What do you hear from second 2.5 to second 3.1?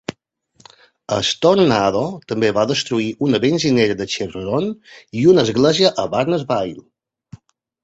va destruir